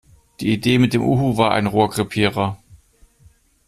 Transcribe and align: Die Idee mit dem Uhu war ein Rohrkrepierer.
Die 0.39 0.51
Idee 0.51 0.79
mit 0.79 0.93
dem 0.95 1.03
Uhu 1.03 1.37
war 1.37 1.51
ein 1.51 1.67
Rohrkrepierer. 1.67 2.57